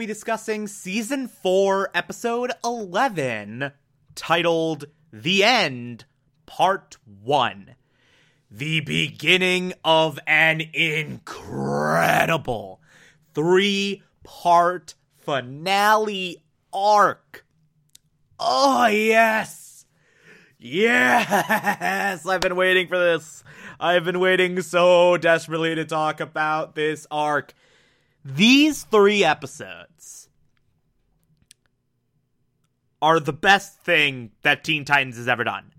Be 0.00 0.06
discussing 0.06 0.66
season 0.66 1.28
4, 1.28 1.90
episode 1.94 2.50
11, 2.64 3.70
titled 4.14 4.86
The 5.12 5.44
End, 5.44 6.06
Part 6.46 6.96
1. 7.22 7.74
The 8.50 8.80
beginning 8.80 9.74
of 9.84 10.18
an 10.26 10.62
incredible 10.72 12.80
three 13.34 14.02
part 14.24 14.94
finale 15.18 16.42
arc. 16.72 17.44
Oh, 18.38 18.86
yes! 18.86 19.84
Yes! 20.58 22.24
I've 22.24 22.40
been 22.40 22.56
waiting 22.56 22.88
for 22.88 22.98
this. 22.98 23.44
I've 23.78 24.04
been 24.04 24.18
waiting 24.18 24.62
so 24.62 25.18
desperately 25.18 25.74
to 25.74 25.84
talk 25.84 26.20
about 26.20 26.74
this 26.74 27.06
arc. 27.10 27.52
These 28.24 28.84
three 28.84 29.24
episodes 29.24 30.28
are 33.00 33.18
the 33.18 33.32
best 33.32 33.80
thing 33.80 34.32
that 34.42 34.62
Teen 34.62 34.84
Titans 34.84 35.16
has 35.16 35.26
ever 35.28 35.44
done. 35.44 35.72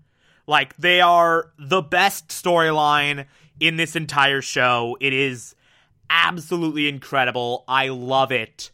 Like, 0.46 0.76
they 0.76 1.00
are 1.00 1.52
the 1.56 1.82
best 1.82 2.28
storyline 2.28 3.26
in 3.60 3.76
this 3.76 3.94
entire 3.94 4.42
show. 4.42 4.96
It 5.00 5.12
is 5.12 5.54
absolutely 6.10 6.88
incredible. 6.88 7.64
I 7.68 7.88
love 7.88 8.32
it 8.32 8.72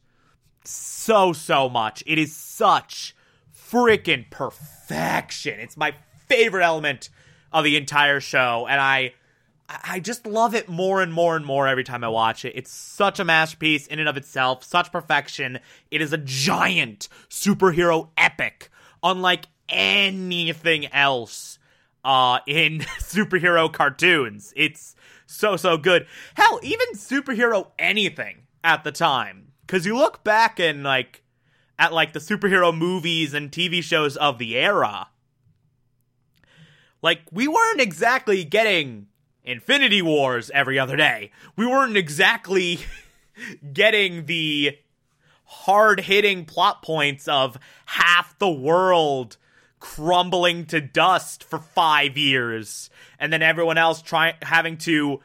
so, 0.65 1.35
so 1.35 1.69
much. 1.69 2.03
It 2.07 2.19
is 2.19 2.35
such 2.35 3.15
freaking 3.55 4.31
perfection. 4.31 5.61
It's 5.61 5.77
my 5.77 5.95
favorite 6.27 6.65
element 6.65 7.11
of 7.53 7.65
the 7.65 7.77
entire 7.77 8.21
show, 8.21 8.67
and 8.69 8.81
I 8.81 9.13
I 9.69 10.01
just 10.01 10.27
love 10.27 10.55
it 10.55 10.69
more 10.69 11.03
and 11.03 11.13
more 11.13 11.37
and 11.37 11.45
more 11.45 11.69
every 11.69 11.85
time 11.85 12.03
I 12.03 12.09
watch 12.09 12.45
it. 12.47 12.55
It's 12.57 12.73
such 12.73 13.21
a 13.21 13.25
masterpiece 13.25 13.87
in 13.87 13.99
and 13.99 14.09
of 14.09 14.17
itself, 14.17 14.65
such 14.65 14.91
perfection. 14.91 15.59
It 15.91 16.01
is 16.01 16.12
a 16.12 16.19
giant 16.19 17.09
superhero 17.29 18.09
epic, 18.17 18.71
unlike 19.03 19.47
anything 19.69 20.87
else 20.87 21.59
uh, 22.03 22.39
in 22.47 22.78
superhero 22.99 23.71
cartoons. 23.71 24.55
It's 24.57 24.97
so, 25.27 25.57
so 25.57 25.77
good. 25.77 26.07
Hell, 26.34 26.59
even 26.62 26.87
superhero 26.95 27.69
anything 27.78 28.47
at 28.65 28.84
the 28.84 28.93
time. 28.93 29.53
Because 29.67 29.84
you 29.84 29.95
look 29.95 30.25
back 30.25 30.59
and, 30.59 30.83
like, 30.83 31.23
at, 31.78 31.93
like, 31.93 32.15
the 32.15 32.21
superhero 32.21 32.75
movies 32.75 33.34
and 33.34 33.53
TV 33.53 33.83
shows 33.83 34.17
of 34.17 34.39
the 34.39 34.57
era, 34.57 35.09
like, 37.03 37.21
we 37.31 37.47
weren't 37.47 37.83
exactly 37.83 38.45
getting 38.45 39.09
Infinity 39.48 40.03
Wars 40.03 40.50
every 40.53 40.78
other 40.78 40.97
day. 40.97 41.31
We 41.56 41.66
weren't 41.66 41.97
exactly 41.97 42.81
getting 43.72 44.26
the 44.26 44.78
hard 45.44 46.00
hitting 46.00 46.44
plot 46.44 46.82
points 46.82 47.26
of 47.26 47.59
half 47.86 48.38
the 48.38 48.50
world 48.50 49.38
crumbling 49.81 50.66
to 50.66 50.81
dust 50.81 51.42
for 51.44 51.59
five 51.59 52.19
years 52.19 52.91
and 53.19 53.32
then 53.32 53.42
everyone 53.42 53.78
else 53.78 54.03
trying 54.03 54.34
having 54.42 54.76
to 54.76 55.20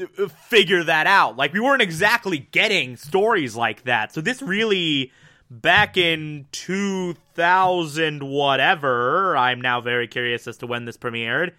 uh, 0.00 0.28
figure 0.28 0.84
that 0.84 1.06
out. 1.06 1.36
Like 1.36 1.52
we 1.52 1.60
weren't 1.60 1.82
exactly 1.82 2.48
getting 2.52 2.96
stories 2.96 3.54
like 3.54 3.84
that. 3.84 4.14
So 4.14 4.20
this 4.20 4.40
really 4.40 5.12
back 5.50 5.96
in 5.98 6.46
2000 6.52 8.22
whatever, 8.22 9.36
I'm 9.36 9.60
now 9.60 9.80
very 9.80 10.08
curious 10.08 10.46
as 10.46 10.56
to 10.58 10.66
when 10.66 10.86
this 10.86 10.96
premiered. 10.96 11.52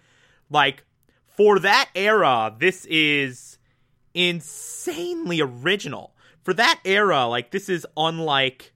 Like 0.50 0.84
for 1.36 1.58
that 1.58 1.90
era, 1.94 2.54
this 2.58 2.84
is 2.86 3.58
insanely 4.14 5.40
original. 5.40 6.14
For 6.42 6.54
that 6.54 6.80
era, 6.84 7.26
like 7.26 7.50
this 7.50 7.68
is 7.68 7.86
unlike 7.96 8.72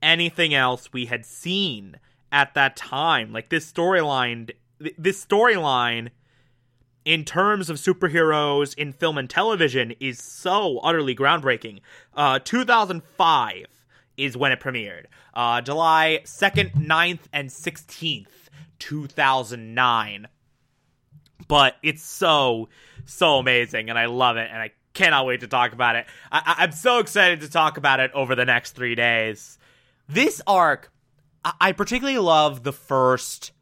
anything 0.00 0.54
else 0.54 0.92
we 0.92 1.06
had 1.06 1.26
seen 1.26 1.96
at 2.32 2.54
that 2.54 2.76
time. 2.76 3.32
Like 3.32 3.50
this 3.50 3.70
storyline, 3.70 4.50
this 4.96 5.24
storyline 5.24 6.10
in 7.04 7.24
terms 7.24 7.68
of 7.70 7.76
superheroes 7.76 8.74
in 8.76 8.92
film 8.92 9.18
and 9.18 9.28
television 9.28 9.92
is 10.00 10.22
so 10.22 10.78
utterly 10.78 11.14
groundbreaking. 11.14 11.80
Uh, 12.14 12.38
2005 12.38 13.66
is 14.16 14.36
when 14.36 14.52
it 14.52 14.60
premiered. 14.60 15.06
Uh, 15.34 15.60
July 15.60 16.20
2nd, 16.24 16.72
9th, 16.74 17.20
and 17.32 17.48
16th, 17.48 18.26
2009 18.78 20.28
but 21.48 21.76
it's 21.82 22.02
so 22.02 22.68
so 23.04 23.38
amazing 23.38 23.88
and 23.90 23.98
I 23.98 24.06
love 24.06 24.36
it 24.36 24.48
and 24.52 24.60
I 24.60 24.72
cannot 24.94 25.26
wait 25.26 25.40
to 25.40 25.48
talk 25.48 25.72
about 25.72 25.96
it. 25.96 26.06
I- 26.30 26.64
am 26.64 26.72
so 26.72 26.98
excited 26.98 27.40
to 27.40 27.50
talk 27.50 27.76
about 27.78 28.00
it 28.00 28.10
over 28.12 28.34
the 28.34 28.44
next 28.44 28.72
three 28.72 28.94
days. 28.94 29.58
This 30.08 30.42
arc, 30.46 30.92
I-, 31.44 31.54
I 31.60 31.72
particularly 31.72 32.18
love 32.18 32.62
the 32.62 32.72
first 32.72 33.52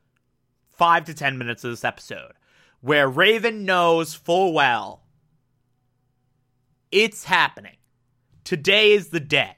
five 0.73 1.05
to 1.05 1.15
ten 1.15 1.39
minutes 1.39 1.65
of 1.65 1.71
this 1.71 1.85
episode, 1.85 2.33
where 2.81 3.09
Raven 3.09 3.65
knows 3.65 4.15
full 4.15 4.53
well 4.53 5.07
it's 6.93 7.25
happening. 7.25 7.77
Today 8.45 8.93
is 8.93 9.09
the 9.09 9.21
day. 9.21 9.57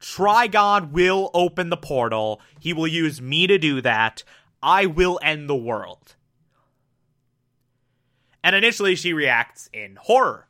Trigon 0.00 0.92
will 0.92 1.30
open 1.34 1.70
the 1.70 1.76
portal. 1.76 2.40
He 2.58 2.72
will 2.72 2.86
use 2.86 3.20
me 3.20 3.46
to 3.46 3.58
do 3.58 3.80
that. 3.82 4.24
I 4.62 4.86
will 4.86 5.20
end 5.22 5.48
the 5.48 5.56
world. 5.56 6.16
And 8.48 8.56
initially, 8.56 8.96
she 8.96 9.12
reacts 9.12 9.68
in 9.74 9.98
horror. 10.00 10.48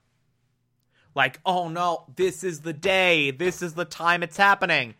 Like, 1.16 1.41
oh 1.44 1.69
no, 1.69 2.04
this 2.14 2.44
is 2.44 2.60
the 2.60 2.72
day, 2.72 3.32
this 3.32 3.60
is 3.60 3.75
the 3.75 3.84
time 3.84 4.22
it's 4.22 4.36
happening. 4.36 4.94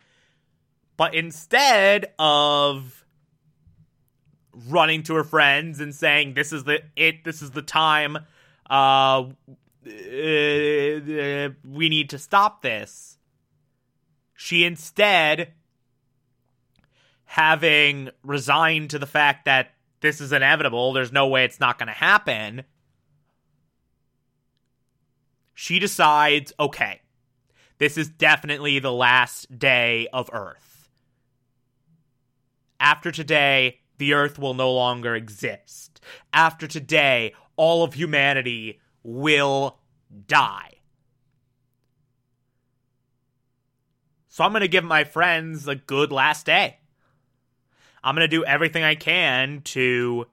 But 0.97 1.15
instead 1.15 2.11
of 2.19 3.05
running 4.67 5.03
to 5.03 5.15
her 5.15 5.23
friends 5.23 5.79
and 5.79 5.95
saying, 5.95 6.33
this 6.33 6.51
is 6.51 6.65
the 6.65 6.81
it, 6.97 7.23
this 7.23 7.41
is 7.41 7.51
the 7.51 7.61
time, 7.61 8.17
uh, 8.69 8.73
uh, 8.73 9.29
we 9.85 11.87
need 11.87 12.09
to 12.09 12.17
stop 12.17 12.61
this. 12.61 13.17
She 14.33 14.65
instead, 14.65 15.53
having 17.23 18.09
resigned 18.23 18.89
to 18.89 18.99
the 18.99 19.07
fact 19.07 19.45
that 19.45 19.71
this 20.01 20.19
is 20.19 20.33
inevitable, 20.33 20.91
there's 20.91 21.13
no 21.13 21.29
way 21.29 21.45
it's 21.45 21.61
not 21.61 21.79
going 21.79 21.87
to 21.87 21.93
happen, 21.93 22.63
she 25.59 25.77
decides, 25.77 26.53
okay, 26.57 27.01
this 27.79 27.97
is 27.97 28.07
definitely 28.07 28.79
the 28.79 28.93
last 28.93 29.59
day 29.59 30.07
of 30.13 30.29
Earth. 30.31 30.89
After 32.79 33.11
today, 33.11 33.81
the 33.97 34.13
Earth 34.13 34.39
will 34.39 34.53
no 34.53 34.71
longer 34.71 35.15
exist. 35.15 35.99
After 36.31 36.65
today, 36.65 37.33
all 37.57 37.83
of 37.83 37.93
humanity 37.93 38.79
will 39.03 39.77
die. 40.27 40.75
So 44.29 44.45
I'm 44.45 44.53
going 44.53 44.61
to 44.61 44.69
give 44.69 44.85
my 44.85 45.03
friends 45.03 45.67
a 45.67 45.75
good 45.75 46.13
last 46.13 46.45
day. 46.45 46.77
I'm 48.01 48.15
going 48.15 48.23
to 48.23 48.33
do 48.33 48.45
everything 48.45 48.83
I 48.83 48.95
can 48.95 49.59
to 49.63 50.25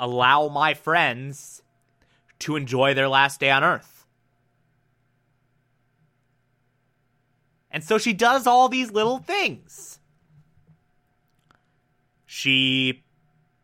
allow 0.00 0.48
my 0.48 0.74
friends 0.74 1.62
to 2.40 2.56
enjoy 2.56 2.94
their 2.94 3.08
last 3.08 3.40
day 3.40 3.50
on 3.50 3.64
Earth. 3.64 4.06
And 7.70 7.84
so 7.84 7.98
she 7.98 8.12
does 8.12 8.46
all 8.46 8.68
these 8.68 8.90
little 8.90 9.18
things. 9.18 9.98
She 12.24 13.04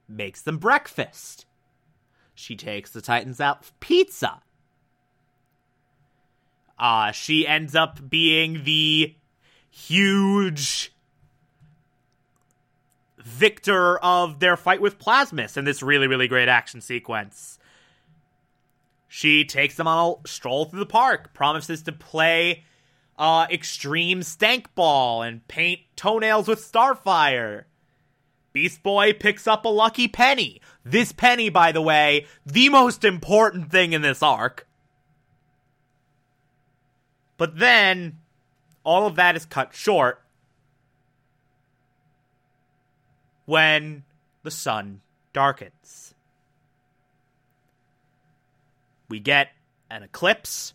makes 0.08 0.42
them 0.42 0.58
breakfast. 0.58 1.46
She 2.34 2.56
takes 2.56 2.90
the 2.90 3.00
Titans 3.00 3.40
out 3.40 3.64
for 3.64 3.72
pizza. 3.80 4.42
Uh, 6.78 7.12
she 7.12 7.46
ends 7.46 7.74
up 7.74 8.10
being 8.10 8.64
the 8.64 9.14
huge 9.70 10.92
victor 13.18 13.98
of 14.00 14.40
their 14.40 14.56
fight 14.56 14.80
with 14.80 14.98
Plasmus 14.98 15.56
in 15.56 15.64
this 15.64 15.82
really, 15.82 16.06
really 16.06 16.28
great 16.28 16.48
action 16.48 16.80
sequence. 16.80 17.58
She 19.14 19.44
takes 19.44 19.74
them 19.74 19.86
on 19.86 20.16
a 20.24 20.26
stroll 20.26 20.64
through 20.64 20.78
the 20.78 20.86
park, 20.86 21.34
promises 21.34 21.82
to 21.82 21.92
play 21.92 22.64
uh, 23.18 23.46
extreme 23.50 24.22
stank 24.22 24.74
ball 24.74 25.20
and 25.20 25.46
paint 25.48 25.80
toenails 25.96 26.48
with 26.48 26.60
Starfire. 26.60 27.64
Beast 28.54 28.82
Boy 28.82 29.12
picks 29.12 29.46
up 29.46 29.66
a 29.66 29.68
lucky 29.68 30.08
penny. 30.08 30.62
This 30.82 31.12
penny, 31.12 31.50
by 31.50 31.72
the 31.72 31.82
way, 31.82 32.24
the 32.46 32.70
most 32.70 33.04
important 33.04 33.70
thing 33.70 33.92
in 33.92 34.00
this 34.00 34.22
arc. 34.22 34.66
But 37.36 37.58
then, 37.58 38.18
all 38.82 39.06
of 39.06 39.16
that 39.16 39.36
is 39.36 39.44
cut 39.44 39.74
short 39.74 40.22
when 43.44 44.04
the 44.42 44.50
sun 44.50 45.02
darkens. 45.34 46.11
We 49.12 49.20
get 49.20 49.48
an 49.90 50.02
eclipse, 50.02 50.72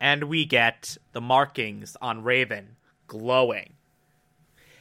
and 0.00 0.24
we 0.24 0.46
get 0.46 0.96
the 1.12 1.20
markings 1.20 1.98
on 2.00 2.24
Raven 2.24 2.76
glowing. 3.06 3.74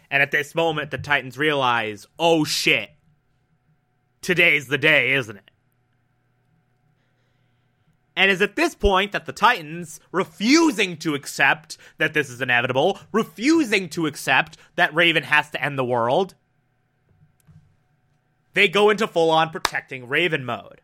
And 0.09 0.23
at 0.23 0.31
this 0.31 0.55
moment, 0.55 0.91
the 0.91 0.97
Titans 0.97 1.37
realize, 1.37 2.07
oh 2.17 2.45
shit, 2.45 2.91
today's 4.21 4.67
the 4.67 4.77
day, 4.77 5.11
isn't 5.11 5.35
it? 5.35 5.51
And 8.15 8.31
is 8.31 8.41
at 8.41 8.55
this 8.55 8.73
point 8.73 9.11
that 9.11 9.25
the 9.25 9.33
Titans, 9.33 9.99
refusing 10.13 10.95
to 10.99 11.13
accept 11.13 11.77
that 11.97 12.13
this 12.13 12.29
is 12.29 12.39
inevitable, 12.39 12.99
refusing 13.11 13.89
to 13.89 14.07
accept 14.07 14.57
that 14.77 14.95
Raven 14.95 15.23
has 15.23 15.49
to 15.49 15.61
end 15.61 15.77
the 15.77 15.83
world, 15.83 16.35
they 18.53 18.69
go 18.69 18.89
into 18.89 19.09
full 19.09 19.29
on 19.29 19.49
protecting 19.49 20.07
Raven 20.07 20.45
mode. 20.45 20.79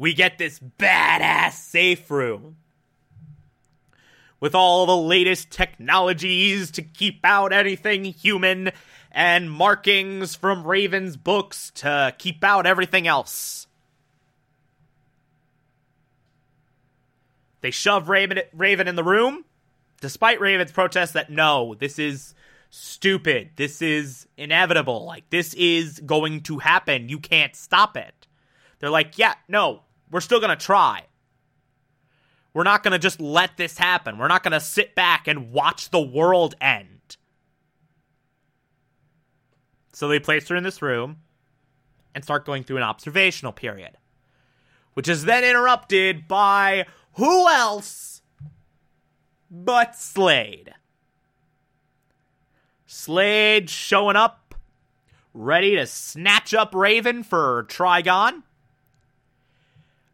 We 0.00 0.14
get 0.14 0.38
this 0.38 0.58
badass 0.58 1.52
safe 1.52 2.10
room 2.10 2.56
with 4.40 4.54
all 4.54 4.86
the 4.86 4.96
latest 4.96 5.50
technologies 5.50 6.70
to 6.70 6.80
keep 6.80 7.20
out 7.22 7.52
anything 7.52 8.04
human 8.04 8.70
and 9.12 9.50
markings 9.50 10.34
from 10.34 10.66
Raven's 10.66 11.18
books 11.18 11.70
to 11.74 12.14
keep 12.16 12.42
out 12.42 12.64
everything 12.64 13.06
else. 13.06 13.66
They 17.60 17.70
shove 17.70 18.08
Raven, 18.08 18.40
Raven 18.54 18.88
in 18.88 18.96
the 18.96 19.04
room, 19.04 19.44
despite 20.00 20.40
Raven's 20.40 20.72
protest 20.72 21.12
that 21.12 21.28
no, 21.28 21.74
this 21.74 21.98
is 21.98 22.34
stupid. 22.70 23.50
This 23.56 23.82
is 23.82 24.26
inevitable. 24.38 25.04
Like, 25.04 25.28
this 25.28 25.52
is 25.52 26.00
going 26.00 26.40
to 26.44 26.56
happen. 26.56 27.10
You 27.10 27.18
can't 27.18 27.54
stop 27.54 27.98
it. 27.98 28.14
They're 28.78 28.88
like, 28.88 29.18
yeah, 29.18 29.34
no, 29.46 29.82
we're 30.10 30.20
still 30.20 30.40
going 30.40 30.56
to 30.56 30.64
try. 30.64 31.04
We're 32.52 32.64
not 32.64 32.82
going 32.82 32.92
to 32.92 32.98
just 32.98 33.20
let 33.20 33.56
this 33.56 33.78
happen. 33.78 34.18
We're 34.18 34.28
not 34.28 34.42
going 34.42 34.52
to 34.52 34.60
sit 34.60 34.94
back 34.94 35.28
and 35.28 35.52
watch 35.52 35.90
the 35.90 36.00
world 36.00 36.56
end. 36.60 37.16
So 39.92 40.08
they 40.08 40.18
place 40.18 40.48
her 40.48 40.56
in 40.56 40.64
this 40.64 40.82
room 40.82 41.18
and 42.14 42.24
start 42.24 42.44
going 42.44 42.64
through 42.64 42.78
an 42.78 42.82
observational 42.82 43.52
period, 43.52 43.98
which 44.94 45.08
is 45.08 45.24
then 45.24 45.44
interrupted 45.44 46.26
by 46.26 46.86
who 47.14 47.48
else 47.48 48.22
but 49.50 49.94
Slade? 49.94 50.72
Slade 52.86 53.70
showing 53.70 54.16
up, 54.16 54.54
ready 55.32 55.76
to 55.76 55.86
snatch 55.86 56.52
up 56.54 56.74
Raven 56.74 57.22
for 57.22 57.64
Trigon, 57.68 58.42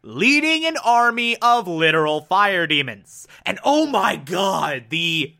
leading 0.01 0.65
an 0.65 0.77
army 0.77 1.37
of 1.37 1.67
literal 1.67 2.21
fire 2.21 2.67
demons. 2.67 3.27
And 3.45 3.59
oh 3.63 3.85
my 3.85 4.15
god, 4.15 4.85
the. 4.89 5.35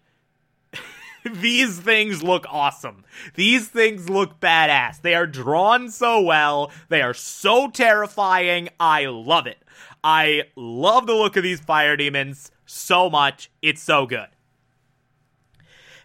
These 1.30 1.80
things 1.80 2.24
look 2.24 2.46
awesome. 2.50 3.04
These 3.36 3.68
things 3.68 4.10
look 4.10 4.40
badass. 4.40 5.02
They 5.02 5.14
are 5.14 5.28
drawn 5.28 5.90
so 5.90 6.22
well. 6.22 6.72
They 6.88 7.02
are 7.02 7.14
so 7.14 7.70
terrifying. 7.70 8.70
I 8.80 9.08
love 9.08 9.46
it. 9.46 9.58
I 10.04 10.44
love 10.56 11.06
the 11.06 11.16
look 11.16 11.36
of 11.36 11.44
these 11.44 11.60
fire 11.60 11.98
demons 11.98 12.52
so 12.66 13.10
much. 13.10 13.52
It's 13.62 13.82
so 13.82 14.06
good. 14.06 14.28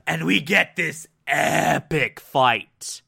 And 0.07 0.25
we 0.25 0.41
get 0.41 0.75
this 0.75 1.07
epic 1.27 2.19
fight 2.19 3.03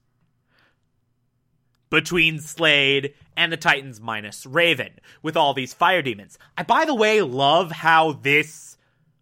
between 1.90 2.38
Slade 2.38 3.14
and 3.36 3.52
the 3.52 3.56
Titans 3.56 4.00
minus 4.00 4.46
Raven 4.46 4.92
with 5.22 5.36
all 5.36 5.54
these 5.54 5.74
fire 5.74 6.02
demons. 6.02 6.38
I, 6.56 6.62
by 6.62 6.84
the 6.84 6.94
way, 6.94 7.20
love 7.22 7.70
how 7.72 8.12
this 8.12 8.76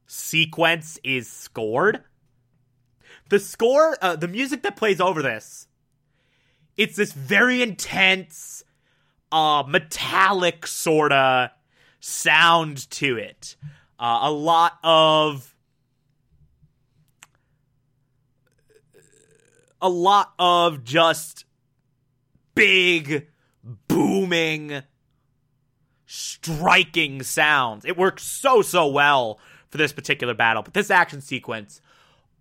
sequence 0.06 0.98
is 1.02 1.28
scored. 1.28 2.02
The 3.28 3.40
score, 3.40 3.96
uh, 4.02 4.16
the 4.16 4.28
music 4.28 4.62
that 4.62 4.76
plays 4.76 5.00
over 5.00 5.22
this, 5.22 5.66
it's 6.76 6.96
this 6.96 7.12
very 7.12 7.62
intense, 7.62 8.62
uh, 9.30 9.64
metallic 9.66 10.66
sort 10.66 11.12
of 11.12 11.50
sound 12.00 12.90
to 12.90 13.16
it. 13.16 13.56
Uh, 13.98 14.20
a 14.22 14.30
lot 14.30 14.78
of 14.82 15.54
a 19.80 19.88
lot 19.88 20.32
of 20.38 20.84
just 20.84 21.44
big 22.54 23.26
booming 23.62 24.82
striking 26.06 27.22
sounds. 27.22 27.84
It 27.84 27.96
works 27.96 28.22
so 28.22 28.62
so 28.62 28.86
well 28.86 29.38
for 29.70 29.78
this 29.78 29.92
particular 29.92 30.34
battle, 30.34 30.62
but 30.62 30.74
this 30.74 30.90
action 30.90 31.20
sequence 31.20 31.80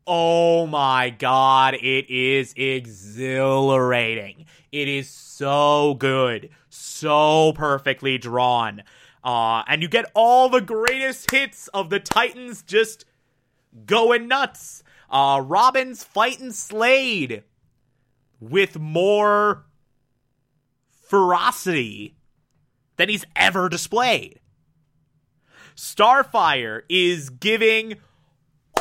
Oh 0.07 0.65
my 0.65 1.11
god, 1.11 1.75
it 1.75 2.09
is 2.09 2.53
exhilarating. 2.57 4.45
It 4.71 4.87
is 4.87 5.09
so 5.09 5.93
good, 5.93 6.49
so 6.69 7.53
perfectly 7.53 8.17
drawn. 8.17 8.81
Uh, 9.23 9.61
and 9.67 9.83
you 9.83 9.87
get 9.87 10.09
all 10.15 10.49
the 10.49 10.61
greatest 10.61 11.29
hits 11.29 11.67
of 11.67 11.91
the 11.91 11.99
Titans 11.99 12.63
just 12.63 13.05
going 13.85 14.27
nuts. 14.27 14.83
Uh, 15.09 15.41
Robin's 15.45 16.03
fighting 16.03 16.51
Slade 16.51 17.43
with 18.39 18.79
more 18.79 19.65
ferocity 21.11 22.15
than 22.95 23.09
he's 23.09 23.25
ever 23.35 23.67
displayed. 23.67 24.39
Starfire 25.75 26.83
is 26.87 27.29
giving 27.29 27.95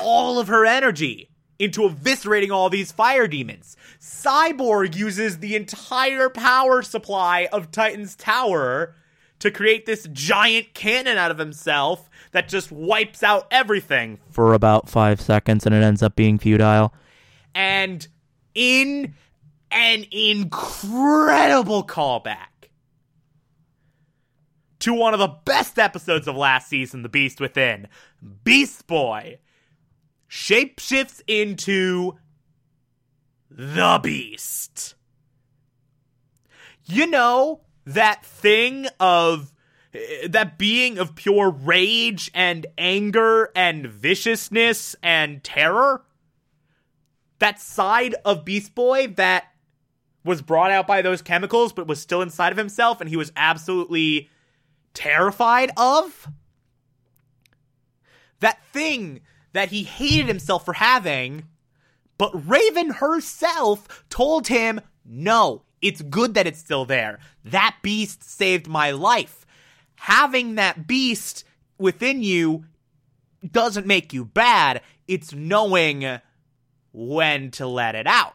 all 0.01 0.39
of 0.39 0.47
her 0.47 0.65
energy 0.65 1.29
into 1.59 1.81
eviscerating 1.81 2.53
all 2.53 2.71
these 2.71 2.93
fire 2.93 3.27
demons. 3.27 3.77
Cyborg 4.01 4.95
uses 4.95 5.39
the 5.39 5.57
entire 5.57 6.31
power 6.31 6.83
supply 6.83 7.49
of 7.53 7.73
Titan's 7.73 8.15
Tower 8.15 8.95
to 9.41 9.51
create 9.51 9.87
this 9.87 10.07
giant 10.13 10.73
cannon 10.73 11.19
out 11.19 11.33
of 11.33 11.39
himself 11.39 12.09
that 12.31 12.49
just 12.49 12.71
wipes 12.71 13.25
out 13.25 13.49
everything 13.51 14.21
for 14.31 14.55
about 14.55 14.89
five 14.89 15.21
seconds 15.21 15.67
and 15.67 15.75
it 15.75 15.83
ends 15.83 16.01
up 16.01 16.15
being 16.15 16.39
futile. 16.39 16.95
And 17.57 18.07
in 18.55 19.15
an 19.71 20.05
incredible 20.11 21.85
callback 21.87 22.69
to 24.81 24.95
one 24.95 25.13
of 25.13 25.21
the 25.21 25.37
best 25.45 25.79
episodes 25.79 26.27
of 26.27 26.37
last 26.37 26.69
season, 26.69 27.03
The 27.03 27.09
Beast 27.09 27.41
Within, 27.41 27.89
Beast 28.45 28.87
Boy 28.87 29.39
shapeshifts 30.29 31.21
into 31.27 32.17
the 33.51 34.01
Beast. 34.03 34.95
You 36.85 37.07
know, 37.07 37.61
that 37.85 38.25
thing 38.25 38.87
of 38.99 39.53
that 40.29 40.57
being 40.57 40.99
of 40.99 41.17
pure 41.17 41.51
rage 41.51 42.31
and 42.33 42.67
anger 42.79 43.51
and 43.57 43.87
viciousness 43.87 44.95
and 45.03 45.43
terror 45.43 46.05
that 47.41 47.59
side 47.61 48.15
of 48.25 48.45
Beast 48.45 48.75
Boy 48.75 49.09
that 49.09 49.47
was 50.25 50.43
brought 50.43 50.71
out 50.71 50.87
by 50.87 51.03
those 51.03 51.23
chemicals 51.23 51.73
but 51.73 51.87
was 51.87 52.01
still 52.01 52.23
inside 52.23 52.53
of 52.53 52.59
himself 52.59 53.01
and 53.01 53.09
he 53.09 53.17
was 53.17 53.33
absolutely 53.37 54.29
terrified 54.93 55.71
of 55.77 56.29
that 58.41 58.63
thing 58.67 59.21
that 59.53 59.71
he 59.71 59.83
hated 59.83 60.27
himself 60.27 60.65
for 60.65 60.75
having 60.75 61.45
but 62.19 62.49
Raven 62.49 62.91
herself 62.91 64.05
told 64.11 64.49
him 64.49 64.81
no 65.05 65.63
it's 65.83 66.03
good 66.03 66.35
that 66.35 66.47
it's 66.47 66.59
still 66.59 66.85
there. 66.85 67.19
That 67.45 67.77
beast 67.83 68.23
saved 68.23 68.69
my 68.69 68.91
life. 68.91 69.47
Having 69.97 70.57
that 70.57 70.87
beast 70.87 71.45
within 71.79 72.23
you 72.23 72.65
doesn't 73.49 73.87
make 73.87 74.13
you 74.13 74.25
bad. 74.25 74.83
It's 75.09 75.33
knowing 75.33 76.21
when 76.93 77.51
to 77.53 77.67
let 77.67 77.95
it 77.95 78.07
out 78.07 78.35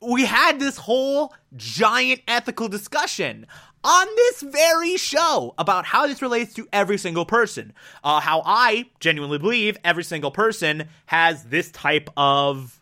we 0.00 0.24
had 0.24 0.58
this 0.58 0.76
whole 0.76 1.32
giant 1.56 2.20
ethical 2.26 2.68
discussion 2.68 3.46
on 3.82 4.06
this 4.16 4.42
very 4.42 4.96
show 4.96 5.54
about 5.58 5.86
how 5.86 6.06
this 6.06 6.22
relates 6.22 6.54
to 6.54 6.68
every 6.72 6.98
single 6.98 7.24
person. 7.24 7.72
Uh, 8.04 8.20
how 8.20 8.42
I 8.44 8.86
genuinely 9.00 9.38
believe 9.38 9.76
every 9.84 10.04
single 10.04 10.30
person 10.30 10.88
has 11.06 11.44
this 11.44 11.70
type 11.70 12.10
of 12.16 12.80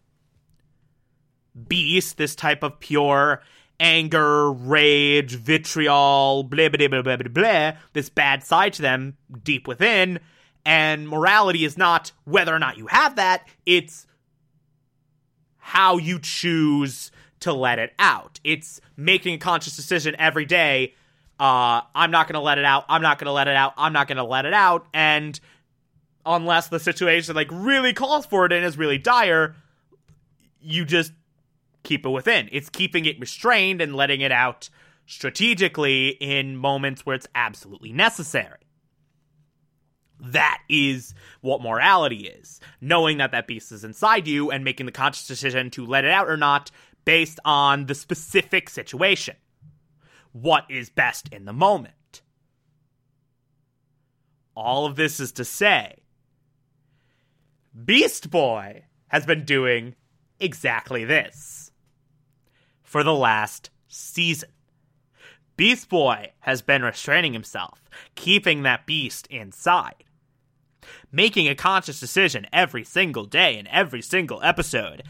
beast, 1.67 2.17
this 2.17 2.35
type 2.35 2.63
of 2.63 2.79
pure 2.81 3.43
anger, 3.81 4.51
rage, 4.51 5.37
vitriol, 5.37 6.43
blah, 6.43 6.69
blah, 6.69 6.89
blah, 6.89 7.03
blah, 7.03 7.17
blah, 7.17 7.29
blah, 7.29 7.73
this 7.93 8.09
bad 8.09 8.43
side 8.43 8.73
to 8.75 8.83
them 8.83 9.17
deep 9.45 9.69
within. 9.69 10.19
And 10.65 11.09
morality 11.09 11.65
is 11.65 11.79
not 11.79 12.13
whether 12.25 12.55
or 12.55 12.59
not 12.59 12.77
you 12.77 12.89
have 12.89 13.17
that, 13.17 13.47
it's 13.65 14.07
how 15.69 15.99
you 15.99 16.19
choose 16.19 17.13
to 17.41 17.53
let 17.53 17.79
it 17.79 17.93
out. 17.99 18.41
It's 18.43 18.81
making 18.97 19.35
a 19.35 19.39
conscious 19.39 19.77
decision 19.77 20.17
every 20.19 20.47
day. 20.47 20.95
Uh, 21.39 21.83
I'm 21.95 22.11
not 22.11 22.27
going 22.27 22.35
to 22.35 22.41
let 22.41 22.57
it 22.57 22.65
out. 22.65 22.87
I'm 22.89 23.03
not 23.03 23.19
going 23.19 23.27
to 23.27 23.33
let 23.33 23.49
it 23.49 23.55
out. 23.55 23.75
I'm 23.77 23.93
not 23.93 24.09
going 24.09 24.17
to 24.17 24.25
let 24.25 24.47
it 24.47 24.55
out. 24.55 24.87
And 24.95 25.39
unless 26.25 26.69
the 26.69 26.81
situation 26.81 27.37
like 27.37 27.51
really 27.53 27.93
calls 27.93 28.25
for 28.25 28.47
it 28.47 28.53
and 28.53 28.65
is 28.65 28.79
really 28.79 28.97
dire, 28.97 29.57
you 30.63 30.87
just 30.87 31.13
keep 31.83 32.07
it 32.07 32.11
within. 32.11 32.49
It's 32.51 32.71
keeping 32.71 33.05
it 33.05 33.21
restrained 33.21 33.83
and 33.83 33.95
letting 33.95 34.23
it 34.23 34.33
out 34.33 34.71
strategically 35.05 36.09
in 36.09 36.57
moments 36.57 37.05
where 37.05 37.15
it's 37.15 37.29
absolutely 37.35 37.93
necessary. 37.93 38.68
That 40.21 40.63
is 40.69 41.15
what 41.41 41.63
morality 41.63 42.27
is. 42.27 42.61
Knowing 42.81 43.19
that 43.19 43.31
that 43.33 43.47
beast 43.47 43.73
is 43.73 43.85
inside 43.85 44.27
you 44.27 44.51
and 44.51 44.65
making 44.65 44.87
the 44.87 44.93
conscious 44.93 45.27
decision 45.27 45.71
to 45.71 45.87
let 45.87 46.05
it 46.05 46.11
out 46.11 46.29
or 46.29 46.37
not 46.37 46.71
based 47.05 47.39
on 47.45 47.87
the 47.87 47.95
specific 47.95 48.69
situation. 48.69 49.37
What 50.33 50.65
is 50.69 50.91
best 50.91 51.29
in 51.33 51.45
the 51.45 51.53
moment. 51.53 52.23
All 54.55 54.87
of 54.87 54.97
this 54.97 55.21
is 55.21 55.33
to 55.33 55.45
say, 55.45 55.99
Beast 57.85 58.31
Boy 58.31 58.85
has 59.07 59.25
been 59.25 59.45
doing 59.45 59.95
exactly 60.41 61.05
this 61.05 61.71
for 62.83 63.05
the 63.05 63.15
last 63.15 63.71
season. 63.87 64.51
Beast 65.57 65.89
Boy 65.89 66.33
has 66.41 66.61
been 66.61 66.83
restraining 66.83 67.33
himself, 67.33 67.89
keeping 68.17 68.63
that 68.63 68.85
beast 68.85 69.29
inside 69.29 70.05
making 71.13 71.49
a 71.49 71.55
conscious 71.55 72.01
decision 72.01 72.47
every 72.53 72.85
single 72.85 73.25
day 73.25 73.59
in 73.59 73.67
every 73.69 74.03
single 74.03 74.43
episode. 74.43 75.03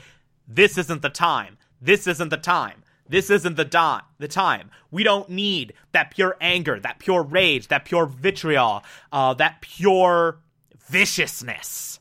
This 0.47 0.79
isn't 0.79 1.03
the 1.03 1.11
time. 1.11 1.59
This 1.81 2.07
isn't 2.07 2.31
the 2.31 2.37
time. 2.37 2.83
This 3.09 3.31
isn't 3.31 3.57
the 3.57 3.65
dot 3.65 4.07
the 4.19 4.29
time. 4.29 4.71
We 4.91 5.03
don't 5.03 5.31
need 5.31 5.73
that 5.93 6.11
pure 6.11 6.37
anger, 6.41 6.79
that 6.79 6.99
pure 6.99 7.23
rage, 7.23 7.69
that 7.69 7.85
pure 7.85 8.07
vitriol, 8.07 8.85
uh, 9.11 9.35
that 9.35 9.63
pure 9.63 10.41
viciousness. 10.91 12.01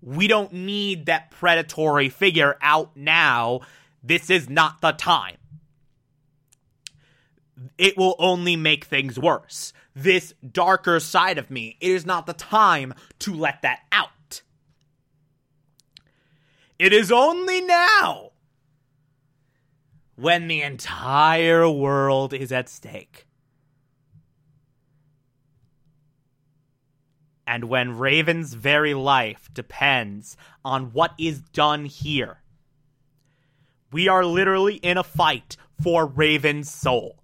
We 0.00 0.26
don't 0.26 0.52
need 0.52 1.06
that 1.06 1.30
predatory 1.30 2.08
figure 2.08 2.56
out 2.62 2.96
now. 2.96 3.60
This 4.02 4.30
is 4.30 4.48
not 4.48 4.80
the 4.80 4.92
time. 4.92 5.36
It 7.76 7.98
will 7.98 8.14
only 8.18 8.56
make 8.56 8.84
things 8.84 9.18
worse 9.18 9.72
this 10.02 10.32
darker 10.52 11.00
side 11.00 11.38
of 11.38 11.50
me. 11.50 11.76
It 11.80 11.90
is 11.90 12.06
not 12.06 12.26
the 12.26 12.32
time 12.32 12.94
to 13.20 13.34
let 13.34 13.62
that 13.62 13.80
out. 13.90 14.42
It 16.78 16.92
is 16.92 17.10
only 17.10 17.60
now 17.60 18.30
when 20.14 20.46
the 20.46 20.62
entire 20.62 21.68
world 21.68 22.32
is 22.32 22.52
at 22.52 22.68
stake. 22.68 23.26
And 27.46 27.64
when 27.64 27.98
Raven's 27.98 28.54
very 28.54 28.94
life 28.94 29.48
depends 29.52 30.36
on 30.64 30.92
what 30.92 31.12
is 31.18 31.40
done 31.40 31.86
here. 31.86 32.42
We 33.90 34.06
are 34.06 34.24
literally 34.24 34.74
in 34.74 34.98
a 34.98 35.02
fight 35.02 35.56
for 35.82 36.06
Raven's 36.06 36.70
soul. 36.70 37.18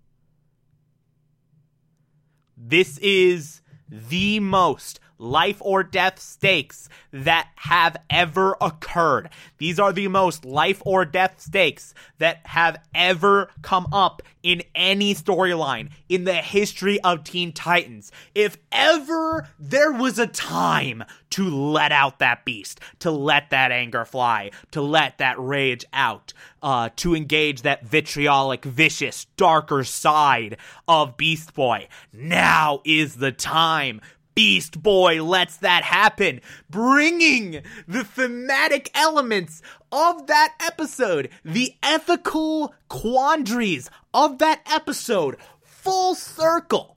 This 2.56 2.98
is 2.98 3.60
the 3.88 4.40
most 4.40 5.00
life 5.24 5.56
or 5.60 5.82
death 5.82 6.20
stakes 6.20 6.88
that 7.12 7.48
have 7.56 7.96
ever 8.10 8.56
occurred. 8.60 9.30
These 9.58 9.80
are 9.80 9.92
the 9.92 10.08
most 10.08 10.44
life 10.44 10.82
or 10.84 11.04
death 11.04 11.40
stakes 11.40 11.94
that 12.18 12.46
have 12.46 12.76
ever 12.94 13.50
come 13.62 13.86
up 13.92 14.22
in 14.42 14.62
any 14.74 15.14
storyline 15.14 15.88
in 16.08 16.24
the 16.24 16.34
history 16.34 17.00
of 17.00 17.24
Teen 17.24 17.52
Titans. 17.52 18.12
If 18.34 18.58
ever 18.70 19.48
there 19.58 19.92
was 19.92 20.18
a 20.18 20.26
time 20.26 21.02
to 21.30 21.48
let 21.48 21.90
out 21.90 22.18
that 22.18 22.44
beast, 22.44 22.78
to 23.00 23.10
let 23.10 23.50
that 23.50 23.72
anger 23.72 24.04
fly, 24.04 24.50
to 24.70 24.82
let 24.82 25.18
that 25.18 25.38
rage 25.40 25.84
out, 25.92 26.32
uh, 26.62 26.90
to 26.96 27.14
engage 27.14 27.62
that 27.62 27.84
vitriolic, 27.84 28.64
vicious, 28.64 29.26
darker 29.36 29.82
side 29.82 30.58
of 30.86 31.16
Beast 31.16 31.54
Boy, 31.54 31.88
now 32.12 32.80
is 32.84 33.16
the 33.16 33.32
time 33.32 34.00
Beast 34.34 34.82
Boy 34.82 35.22
lets 35.22 35.56
that 35.58 35.84
happen, 35.84 36.40
bringing 36.68 37.62
the 37.86 38.04
thematic 38.04 38.90
elements 38.94 39.62
of 39.92 40.26
that 40.26 40.54
episode, 40.60 41.30
the 41.44 41.74
ethical 41.82 42.74
quandaries 42.88 43.90
of 44.12 44.38
that 44.38 44.60
episode, 44.66 45.36
full 45.62 46.14
circle. 46.14 46.96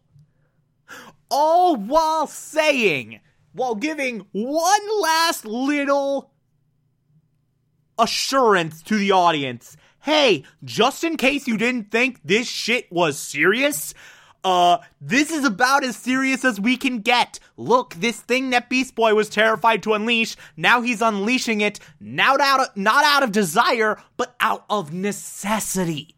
All 1.29 1.75
while 1.75 2.27
saying, 2.27 3.20
while 3.53 3.75
giving 3.75 4.25
one 4.32 5.01
last 5.01 5.46
little 5.46 6.32
assurance 8.00 8.82
to 8.84 8.98
the 8.98 9.12
audience 9.12 9.75
hey, 10.08 10.41
just 10.63 11.03
in 11.03 11.17
case 11.17 11.48
you 11.48 11.58
didn't 11.58 11.91
think 11.91 12.22
this 12.24 12.48
shit 12.48 12.89
was 12.89 13.20
serious, 13.20 13.94
uh, 14.44 14.79
this 15.01 15.32
is 15.32 15.44
about 15.44 15.84
as 15.84 15.96
serious 15.96 16.46
as 16.46 16.60
we 16.60 16.77
can 16.77 17.00
get. 17.00 17.39
Look, 17.58 17.96
this 17.96 18.20
thing 18.20 18.51
that 18.51 18.70
Beast 18.70 18.96
Boy 18.96 19.13
was 19.13 19.29
terrified 19.29 19.84
to 19.84 19.94
unleash, 19.94 20.36
now 20.56 20.82
he's 20.82 21.01
unleashing 21.01 21.62
it, 21.62 21.79
not 22.00 22.39
out 22.39 22.62
of, 22.62 22.77
not 22.77 23.03
out 23.03 23.24
of 23.24 23.32
desire, 23.32 24.01
but 24.15 24.36
out 24.39 24.65
of 24.70 24.94
necessity. 24.94 26.15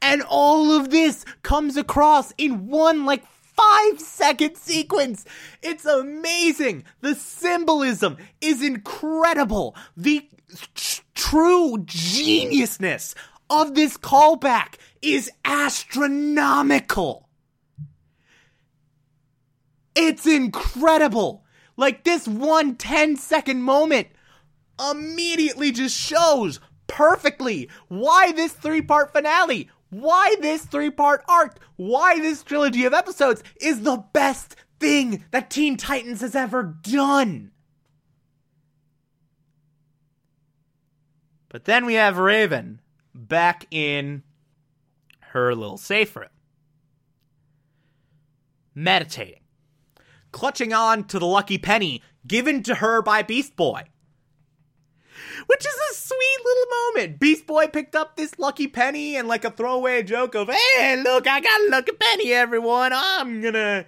And 0.00 0.22
all 0.22 0.72
of 0.72 0.90
this 0.90 1.24
comes 1.42 1.76
across 1.76 2.32
in 2.38 2.68
one 2.68 3.04
like 3.04 3.24
five 3.26 4.00
second 4.00 4.56
sequence. 4.56 5.24
It's 5.62 5.84
amazing. 5.84 6.84
The 7.00 7.14
symbolism 7.14 8.16
is 8.40 8.62
incredible. 8.62 9.74
The 9.96 10.28
true 11.14 11.78
geniusness 11.84 13.14
of 13.50 13.74
this 13.74 13.96
callback 13.96 14.76
is 15.14 15.30
astronomical. 15.44 17.28
It's 19.94 20.26
incredible. 20.26 21.44
Like 21.76 22.04
this 22.04 22.26
one 22.26 22.76
10 22.76 23.16
second 23.16 23.62
moment 23.62 24.08
immediately 24.90 25.72
just 25.72 25.96
shows 25.96 26.60
perfectly 26.86 27.68
why 27.88 28.32
this 28.32 28.52
three 28.52 28.82
part 28.82 29.12
finale, 29.12 29.70
why 29.90 30.36
this 30.40 30.64
three 30.66 30.90
part 30.90 31.24
arc, 31.28 31.58
why 31.76 32.18
this 32.18 32.42
trilogy 32.42 32.84
of 32.84 32.92
episodes 32.92 33.42
is 33.60 33.82
the 33.82 34.04
best 34.12 34.56
thing 34.80 35.24
that 35.30 35.50
Teen 35.50 35.76
Titans 35.76 36.20
has 36.20 36.34
ever 36.34 36.62
done. 36.62 37.52
But 41.48 41.64
then 41.64 41.86
we 41.86 41.94
have 41.94 42.18
Raven 42.18 42.80
back 43.14 43.66
in 43.70 44.22
her 45.36 45.50
a 45.50 45.54
little 45.54 45.78
safer. 45.78 46.28
meditating 48.74 49.40
clutching 50.36 50.74
on 50.74 51.02
to 51.02 51.18
the 51.18 51.26
lucky 51.26 51.56
penny 51.56 52.02
given 52.26 52.62
to 52.62 52.74
her 52.74 53.00
by 53.00 53.22
Beast 53.22 53.56
Boy. 53.56 53.82
Which 55.46 55.64
is 55.64 55.74
a 55.74 55.94
sweet 55.94 56.44
little 56.44 56.66
moment. 56.70 57.18
Beast 57.18 57.46
Boy 57.46 57.68
picked 57.68 57.96
up 57.96 58.16
this 58.16 58.38
lucky 58.38 58.66
penny 58.66 59.16
and 59.16 59.28
like 59.28 59.46
a 59.46 59.50
throwaway 59.50 60.02
joke 60.02 60.34
of, 60.34 60.50
"Hey, 60.50 61.02
look, 61.02 61.26
I 61.26 61.40
got 61.40 61.60
a 61.62 61.70
lucky 61.70 61.92
penny, 61.92 62.32
everyone. 62.34 62.92
I'm 62.94 63.40
gonna, 63.40 63.86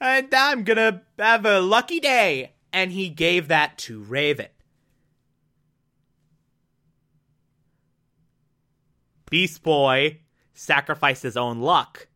I'm 0.00 0.64
gonna 0.64 1.02
have 1.18 1.44
a 1.44 1.60
lucky 1.60 2.00
day." 2.00 2.54
And 2.72 2.90
he 2.90 3.10
gave 3.10 3.48
that 3.48 3.76
to 3.78 4.00
Raven. 4.02 4.48
Beast 9.28 9.62
Boy 9.62 10.21
sacrificed 10.54 11.22
his 11.22 11.36
own 11.36 11.60
luck 11.60 12.08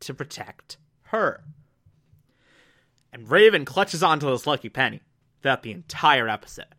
to 0.00 0.14
protect 0.14 0.76
her. 1.04 1.44
And 3.12 3.30
Raven 3.30 3.64
clutches 3.64 4.02
onto 4.02 4.30
this 4.30 4.46
lucky 4.46 4.68
penny 4.68 5.00
throughout 5.40 5.62
the 5.62 5.72
entire 5.72 6.28
episode. 6.28 6.74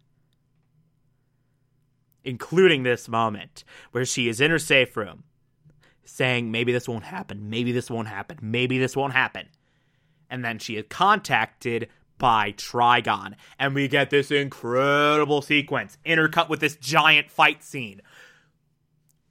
Including 2.23 2.83
this 2.83 3.07
moment 3.07 3.63
where 3.91 4.05
she 4.05 4.27
is 4.27 4.41
in 4.41 4.51
her 4.51 4.59
safe 4.59 4.95
room 4.95 5.23
saying, 6.05 6.51
maybe 6.51 6.71
this 6.71 6.87
won't 6.87 7.05
happen, 7.05 7.49
maybe 7.49 7.71
this 7.71 7.89
won't 7.89 8.07
happen, 8.07 8.37
maybe 8.41 8.77
this 8.77 8.95
won't 8.95 9.13
happen. 9.13 9.47
And 10.29 10.43
then 10.43 10.59
she 10.59 10.75
is 10.75 10.85
contacted 10.89 11.89
by 12.17 12.53
Trigon. 12.53 13.35
And 13.59 13.75
we 13.75 13.87
get 13.87 14.09
this 14.09 14.31
incredible 14.31 15.41
sequence 15.41 15.97
intercut 16.05 16.49
with 16.49 16.59
this 16.59 16.75
giant 16.75 17.29
fight 17.29 17.63
scene 17.63 18.01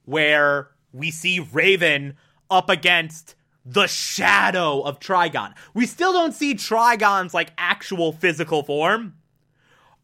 where 0.05 0.69
we 0.93 1.11
see 1.11 1.39
Raven 1.39 2.15
up 2.49 2.69
against 2.69 3.35
the 3.65 3.87
shadow 3.87 4.81
of 4.81 4.99
Trigon. 4.99 5.53
We 5.73 5.85
still 5.85 6.13
don't 6.13 6.33
see 6.33 6.53
Trigon's 6.53 7.33
like 7.33 7.51
actual 7.57 8.13
physical 8.13 8.63
form. 8.63 9.15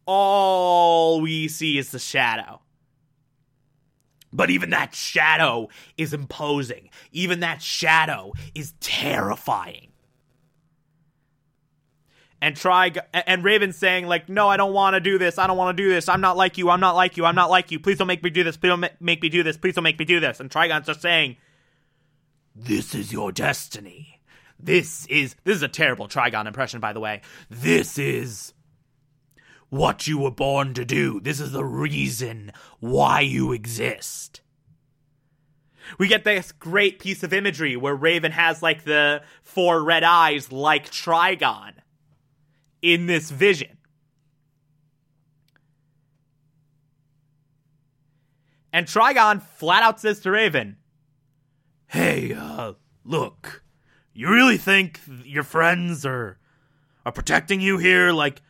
All 0.06 1.22
we 1.22 1.48
see 1.48 1.78
is 1.78 1.92
the 1.92 2.00
shadow. 2.00 2.62
But 4.32 4.50
even 4.50 4.72
that 4.72 4.96
shadow 4.96 5.70
is 5.98 6.14
imposing. 6.14 6.90
Even 7.12 7.40
that 7.42 7.62
shadow 7.62 8.34
is 8.56 8.74
terrifying. 8.80 9.89
And 12.42 12.56
try 12.56 12.94
and 13.14 13.44
Raven 13.44 13.74
saying 13.74 14.08
like, 14.08 14.30
"No, 14.30 14.48
I 14.48 14.56
don't 14.56 14.74
want 14.74 14.94
to 14.94 15.02
do 15.02 15.18
this. 15.18 15.38
I 15.38 15.46
don't 15.46 15.58
want 15.58 15.76
to 15.76 15.84
do 15.84 15.90
this. 15.90 16.08
I'm 16.08 16.22
not 16.22 16.38
like 16.38 16.58
you. 16.58 16.70
I'm 16.70 16.80
not 16.80 16.96
like 16.96 17.18
you. 17.18 17.26
I'm 17.26 17.36
not 17.36 17.50
like 17.50 17.70
you. 17.70 17.80
Please 17.80 17.98
don't 17.98 18.08
make 18.08 18.24
me 18.24 18.30
do 18.30 18.46
this. 18.46 18.56
Please 18.56 18.70
don't 18.70 18.86
make 19.02 19.22
me 19.22 19.28
do 19.28 19.44
this. 19.44 19.58
Please 19.58 19.76
don't 19.76 19.84
make 19.84 20.00
me 20.00 20.06
do 20.06 20.22
this." 20.22 20.40
And 20.40 20.50
Trigon's 20.50 20.88
just 20.88 21.02
saying, 21.02 21.36
"This 22.56 22.96
is 22.96 23.12
your 23.12 23.34
destiny. 23.34 24.22
This 24.58 25.06
is 25.08 25.36
this 25.44 25.58
is 25.58 25.64
a 25.64 25.68
terrible 25.68 26.08
Trigon 26.08 26.46
impression, 26.46 26.80
by 26.80 26.94
the 26.94 27.02
way. 27.02 27.22
This 27.50 27.98
is 27.98 28.54
what 29.70 30.08
you 30.08 30.18
were 30.18 30.32
born 30.32 30.74
to 30.76 30.86
do. 30.86 31.20
This 31.20 31.42
is 31.42 31.52
the 31.52 31.66
reason 31.66 32.54
why 32.80 33.20
you 33.20 33.52
exist." 33.52 34.40
We 35.98 36.08
get 36.08 36.24
this 36.24 36.52
great 36.52 37.00
piece 37.00 37.24
of 37.24 37.34
imagery 37.34 37.76
where 37.76 37.96
Raven 37.96 38.32
has 38.32 38.62
like 38.62 38.84
the 38.84 39.24
four 39.42 39.84
red 39.84 40.04
eyes 40.04 40.52
like 40.52 40.90
Trigon 40.90 41.74
in 42.82 43.06
this 43.06 43.30
vision. 43.30 43.78
And 48.72 48.86
Trigon 48.86 49.42
flat 49.42 49.84
out 49.84 50.00
says 50.00 50.20
to 50.22 50.32
Raven, 50.32 50.78
Hey, 51.88 52.34
uh, 52.34 52.74
look, 53.04 53.64
you 54.14 54.30
really 54.30 54.58
think 54.58 55.00
your 55.24 55.44
friends 55.44 56.06
are 56.06 56.38
are 57.06 57.12
protecting 57.12 57.62
you 57.62 57.78
here 57.78 58.12
like 58.12 58.42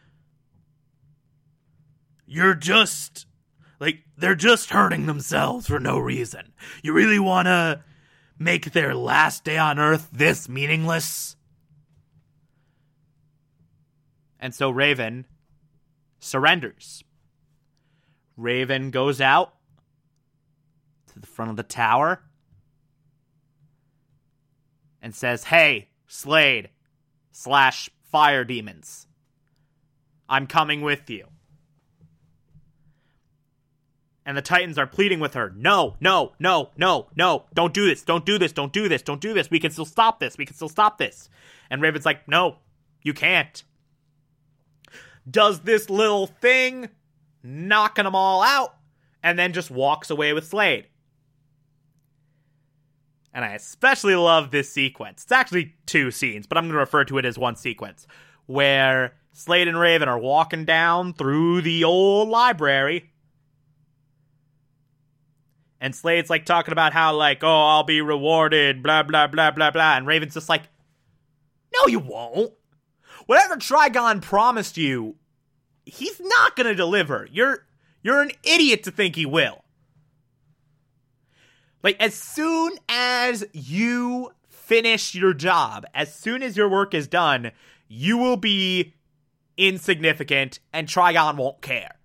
you're 2.26 2.56
just 2.56 3.28
like 3.80 4.00
they're 4.18 4.36
just 4.36 4.72
hurting 4.72 5.06
themselves 5.06 5.68
for 5.68 5.80
no 5.80 5.98
reason. 5.98 6.54
You 6.84 6.94
really 6.94 7.20
want 7.20 7.46
to 7.46 7.84
make 8.38 8.72
their 8.72 8.94
last 8.94 9.44
day 9.44 9.58
on 9.58 9.80
earth 9.80 10.10
this 10.12 10.50
meaningless? 10.50 11.36
And 14.40 14.56
so 14.56 14.70
Raven 14.70 15.26
surrenders. 16.20 17.04
Raven 18.38 18.92
goes 18.92 19.20
out 19.20 19.54
to 21.12 21.20
the 21.20 21.28
front 21.28 21.52
of 21.52 21.58
the 21.58 21.64
tower 21.64 22.22
and 25.02 25.14
says, 25.14 25.46
Hey, 25.46 25.90
Slade 26.08 26.70
slash 27.32 27.90
fire 28.12 28.44
demons, 28.44 29.08
I'm 30.28 30.48
coming 30.48 30.82
with 30.82 31.10
you. 31.10 31.26
And 34.26 34.38
the 34.38 34.42
Titans 34.42 34.78
are 34.78 34.88
pleading 34.88 35.20
with 35.20 35.34
her, 35.34 35.54
No, 35.56 35.96
no, 36.00 36.34
no, 36.40 36.70
no, 36.78 37.08
no, 37.16 37.46
don't 37.54 37.74
do 37.74 37.86
this, 37.86 38.04
don't 38.04 38.26
do 38.26 38.38
this, 38.38 38.54
don't 38.54 38.72
do 38.72 38.88
this, 38.88 39.02
don't 39.02 39.22
do 39.22 39.34
this. 39.34 39.50
We 39.50 39.60
can 39.60 39.72
still 39.72 39.86
stop 39.86 40.20
this, 40.20 40.38
we 40.38 40.46
can 40.46 40.56
still 40.56 40.70
stop 40.70 40.98
this. 40.98 41.30
And 41.70 41.82
Raven's 41.82 42.06
like, 42.06 42.28
No, 42.28 42.58
you 43.02 43.14
can't 43.14 43.64
does 45.30 45.62
this 45.62 45.90
little 45.90 46.28
thing, 46.28 46.90
knocking 47.44 48.06
them 48.06 48.16
all 48.16 48.42
out, 48.42 48.76
and 49.24 49.38
then 49.38 49.54
just 49.54 49.72
walks 49.72 50.10
away 50.10 50.34
with 50.34 50.48
Slade. 50.48 50.88
And 53.34 53.46
I 53.46 53.54
especially 53.54 54.16
love 54.16 54.52
this 54.52 54.72
sequence. 54.72 55.24
It's 55.24 55.32
actually 55.32 55.76
two 55.86 56.12
scenes, 56.12 56.48
but 56.48 56.58
I'm 56.58 56.66
going 56.66 56.74
to 56.74 56.80
refer 56.80 57.06
to 57.06 57.18
it 57.18 57.26
as 57.26 57.38
one 57.38 57.56
sequence 57.56 58.08
where 58.48 59.14
Slade 59.34 59.68
and 59.68 59.80
Raven 59.80 60.10
are 60.10 60.18
walking 60.18 60.66
down 60.66 61.14
through 61.14 61.62
the 61.62 61.84
old 61.84 62.30
library. 62.30 63.12
And 65.80 65.96
Slade's 65.96 66.30
like 66.30 66.46
talking 66.46 66.72
about 66.72 66.92
how, 66.92 67.16
like, 67.16 67.44
oh, 67.44 67.48
I'll 67.68 67.84
be 67.84 68.02
rewarded, 68.02 68.82
blah, 68.84 69.04
blah, 69.04 69.28
blah, 69.28 69.52
blah, 69.52 69.72
blah. 69.72 69.96
And 69.96 70.08
Raven's 70.08 70.34
just 70.34 70.50
like, 70.50 70.64
no, 71.74 71.88
you 71.88 72.00
won't. 72.00 72.52
Whatever 73.28 73.58
Trigon 73.58 74.22
promised 74.22 74.76
you, 74.76 75.16
he's 75.90 76.20
not 76.20 76.56
going 76.56 76.68
to 76.68 76.76
deliver. 76.76 77.28
You're 77.32 77.66
you're 78.02 78.22
an 78.22 78.32
idiot 78.44 78.84
to 78.84 78.92
think 78.92 79.16
he 79.16 79.26
will. 79.26 79.64
Like 81.84 81.98
as 82.00 82.14
soon 82.14 82.74
as 82.88 83.46
you 83.54 84.32
finish 84.48 85.16
your 85.16 85.34
job, 85.34 85.86
as 85.94 86.14
soon 86.14 86.44
as 86.44 86.56
your 86.56 86.70
work 86.70 86.94
is 86.94 87.08
done, 87.08 87.52
you 87.88 88.18
will 88.18 88.38
be 88.38 88.94
insignificant 89.58 90.60
and 90.72 90.88
Trigon 90.88 91.38
won't 91.38 91.62
care. 91.62 91.96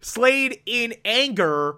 Slade 0.00 0.60
in 0.66 0.94
anger 1.04 1.76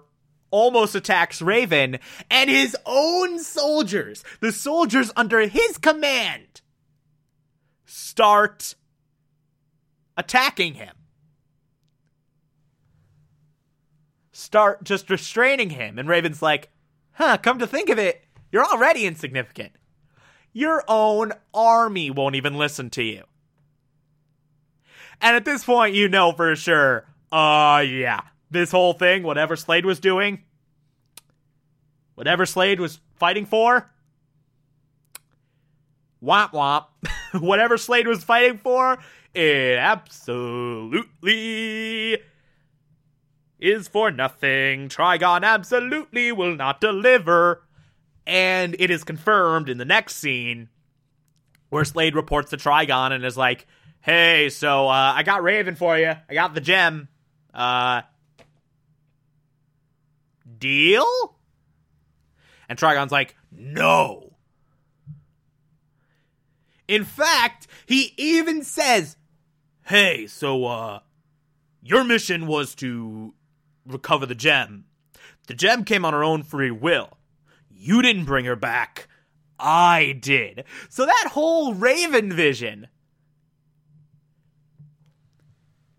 almost 0.51 0.95
attacks 0.95 1.41
Raven 1.41 1.99
and 2.29 2.49
his 2.49 2.77
own 2.85 3.39
soldiers, 3.39 4.23
the 4.39 4.51
soldiers 4.51 5.11
under 5.15 5.39
his 5.41 5.77
command, 5.77 6.61
start 7.85 8.75
attacking 10.17 10.75
him. 10.75 10.93
Start 14.31 14.83
just 14.83 15.09
restraining 15.09 15.71
him. 15.71 15.99
And 15.99 16.09
Raven's 16.09 16.41
like, 16.41 16.69
huh, 17.13 17.37
come 17.37 17.59
to 17.59 17.67
think 17.67 17.89
of 17.89 17.99
it, 17.99 18.23
you're 18.51 18.65
already 18.65 19.05
insignificant. 19.05 19.73
Your 20.51 20.83
own 20.87 21.33
army 21.53 22.11
won't 22.11 22.35
even 22.35 22.57
listen 22.57 22.89
to 22.91 23.03
you. 23.03 23.23
And 25.21 25.35
at 25.35 25.45
this 25.45 25.63
point, 25.63 25.95
you 25.95 26.09
know 26.09 26.31
for 26.31 26.55
sure, 26.55 27.05
uh, 27.31 27.83
yeah, 27.87 28.21
this 28.51 28.71
whole 28.71 28.93
thing, 28.93 29.23
whatever 29.23 29.55
Slade 29.55 29.85
was 29.85 29.99
doing, 29.99 30.43
whatever 32.15 32.45
Slade 32.45 32.79
was 32.79 32.99
fighting 33.15 33.45
for, 33.45 33.89
womp 36.23 36.51
womp, 36.51 36.85
whatever 37.41 37.77
Slade 37.77 38.07
was 38.07 38.23
fighting 38.23 38.57
for, 38.57 38.99
it 39.33 39.77
absolutely 39.77 41.07
is 43.59 43.87
for 43.87 44.11
nothing. 44.11 44.89
Trigon 44.89 45.43
absolutely 45.43 46.31
will 46.31 46.55
not 46.55 46.81
deliver. 46.81 47.63
And 48.25 48.75
it 48.79 48.91
is 48.91 49.03
confirmed 49.03 49.69
in 49.69 49.77
the 49.77 49.85
next 49.85 50.15
scene 50.15 50.69
where 51.69 51.85
Slade 51.85 52.15
reports 52.15 52.51
to 52.51 52.57
Trigon 52.57 53.11
and 53.11 53.25
is 53.25 53.37
like, 53.37 53.65
hey, 54.01 54.49
so 54.49 54.87
uh, 54.87 55.13
I 55.15 55.23
got 55.23 55.43
Raven 55.43 55.75
for 55.75 55.97
you. 55.97 56.13
I 56.29 56.33
got 56.33 56.53
the 56.53 56.61
gem. 56.61 57.07
Uh, 57.53 58.01
deal? 60.57 61.35
And 62.69 62.77
Trigon's 62.77 63.11
like, 63.11 63.35
no. 63.51 64.35
In 66.87 67.05
fact, 67.05 67.67
he 67.85 68.13
even 68.17 68.63
says, 68.63 69.17
hey, 69.85 70.27
so, 70.27 70.65
uh, 70.65 70.99
your 71.81 72.03
mission 72.03 72.47
was 72.47 72.75
to 72.75 73.33
recover 73.85 74.25
the 74.25 74.35
gem. 74.35 74.85
The 75.47 75.53
gem 75.53 75.83
came 75.83 76.05
on 76.05 76.13
her 76.13 76.23
own 76.23 76.43
free 76.43 76.71
will. 76.71 77.17
You 77.69 78.01
didn't 78.01 78.25
bring 78.25 78.45
her 78.45 78.55
back. 78.55 79.09
I 79.59 80.17
did. 80.19 80.63
So 80.89 81.05
that 81.05 81.29
whole 81.31 81.73
Raven 81.73 82.31
vision. 82.31 82.87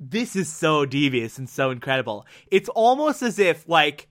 This 0.00 0.36
is 0.36 0.52
so 0.52 0.84
devious 0.84 1.38
and 1.38 1.48
so 1.48 1.70
incredible. 1.70 2.26
It's 2.50 2.68
almost 2.70 3.22
as 3.22 3.38
if, 3.38 3.68
like, 3.68 4.08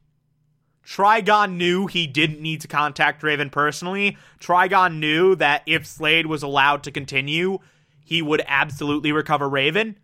Trigon 0.86 1.56
knew 1.56 1.88
he 1.88 2.08
didn't 2.08 2.42
need 2.42 2.62
to 2.62 2.68
contact 2.68 3.24
Raven 3.24 3.50
personally. 3.50 4.18
Trigon 4.40 5.00
knew 5.00 5.36
that 5.36 5.62
if 5.66 5.86
Slade 5.86 6.26
was 6.26 6.44
allowed 6.44 6.84
to 6.84 6.92
continue, 6.92 7.60
he 8.04 8.22
would 8.22 8.44
absolutely 8.48 9.12
recover 9.12 9.48
Raven. 9.48 9.98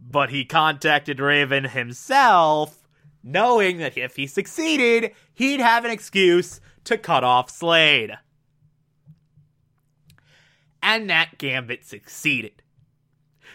But 0.00 0.30
he 0.30 0.44
contacted 0.44 1.20
Raven 1.20 1.64
himself, 1.64 2.88
knowing 3.22 3.78
that 3.78 3.98
if 3.98 4.16
he 4.16 4.26
succeeded, 4.26 5.12
he'd 5.34 5.60
have 5.60 5.84
an 5.84 5.90
excuse 5.90 6.60
to 6.84 6.96
cut 6.96 7.24
off 7.24 7.50
Slade. 7.50 8.12
And 10.82 11.10
that 11.10 11.36
gambit 11.36 11.84
succeeded. 11.84 12.62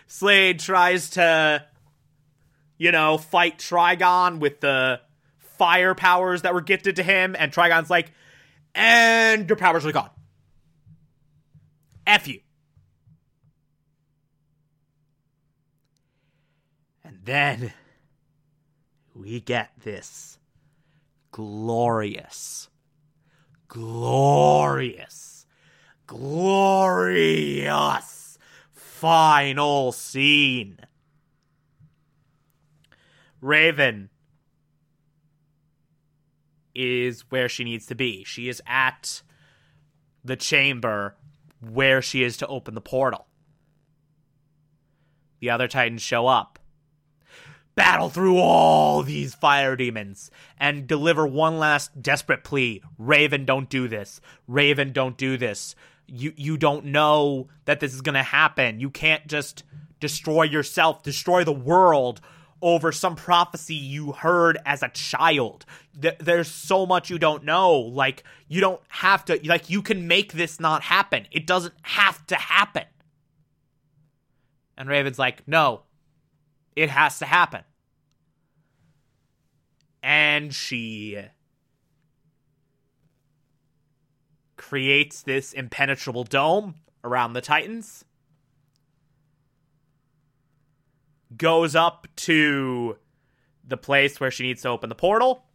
Slade 0.05 0.59
tries 0.59 1.09
to, 1.11 1.65
you 2.77 2.91
know, 2.91 3.17
fight 3.17 3.57
Trigon 3.57 4.39
with 4.39 4.59
the 4.59 5.01
fire 5.37 5.95
powers 5.95 6.43
that 6.43 6.53
were 6.53 6.61
gifted 6.61 6.97
to 6.97 7.03
him, 7.03 7.35
and 7.39 7.51
Trigon's 7.51 7.89
like, 7.89 8.11
and 8.75 9.49
your 9.49 9.55
powers 9.55 9.85
are 9.85 9.91
gone. 9.91 10.11
F 12.05 12.27
you. 12.27 12.41
And 17.03 17.19
then 17.23 17.73
we 19.15 19.39
get 19.39 19.71
this 19.83 20.37
glorious, 21.31 22.69
glorious, 23.67 25.45
glorious 26.07 27.39
final 28.71 29.91
scene. 29.91 30.79
Raven 33.41 34.09
is 36.73 37.21
where 37.29 37.49
she 37.49 37.63
needs 37.63 37.85
to 37.87 37.95
be. 37.95 38.23
She 38.23 38.49
is 38.49 38.61
at 38.65 39.21
the 40.23 40.35
chamber 40.35 41.15
where 41.69 42.01
she 42.01 42.23
is 42.23 42.37
to 42.37 42.47
open 42.47 42.75
the 42.75 42.81
portal. 42.81 43.27
The 45.39 45.49
other 45.49 45.67
Titans 45.67 46.01
show 46.01 46.27
up, 46.27 46.59
battle 47.75 48.09
through 48.09 48.37
all 48.37 49.03
these 49.03 49.35
fire 49.35 49.75
demons, 49.75 50.31
and 50.57 50.87
deliver 50.87 51.27
one 51.27 51.59
last 51.59 52.01
desperate 52.01 52.43
plea 52.43 52.81
Raven, 52.97 53.45
don't 53.45 53.69
do 53.69 53.87
this. 53.87 54.21
Raven, 54.47 54.93
don't 54.93 55.17
do 55.17 55.37
this. 55.37 55.75
You, 56.07 56.33
you 56.35 56.57
don't 56.57 56.85
know 56.85 57.47
that 57.65 57.79
this 57.79 57.93
is 57.93 58.01
going 58.01 58.15
to 58.15 58.23
happen. 58.23 58.79
You 58.79 58.89
can't 58.89 59.27
just 59.27 59.63
destroy 59.99 60.43
yourself, 60.43 61.03
destroy 61.03 61.43
the 61.43 61.51
world 61.51 62.21
over 62.63 62.93
some 62.93 63.15
prophecy 63.15 63.75
you 63.75 64.13
heard 64.13 64.57
as 64.65 64.81
a 64.81 64.89
child. 64.89 65.65
Th- 66.01 66.17
there's 66.17 66.47
so 66.49 66.85
much 66.85 67.09
you 67.09 67.19
don't 67.19 67.43
know. 67.43 67.73
Like, 67.77 68.23
you 68.47 68.61
don't 68.61 68.81
have 68.87 69.25
to, 69.25 69.39
like, 69.43 69.69
you 69.69 69.81
can 69.81 70.07
make 70.07 70.31
this 70.31 70.59
not 70.59 70.81
happen. 70.81 71.27
It 71.29 71.45
doesn't 71.45 71.73
have 71.81 72.25
to 72.27 72.35
happen. 72.35 72.85
And 74.77 74.89
Raven's 74.89 75.19
like, 75.19 75.45
no, 75.45 75.81
it 76.75 76.89
has 76.89 77.19
to 77.19 77.25
happen. 77.25 77.61
And 80.01 80.53
she 80.53 81.19
creates 84.55 85.21
this 85.21 85.51
impenetrable 85.51 86.23
dome 86.23 86.75
around 87.03 87.33
the 87.33 87.41
Titans 87.41 88.05
goes 91.37 91.75
up 91.75 92.07
to 92.15 92.97
the 93.65 93.77
place 93.77 94.19
where 94.19 94.31
she 94.31 94.43
needs 94.43 94.61
to 94.63 94.69
open 94.69 94.89
the 94.89 94.95
portal. 94.95 95.45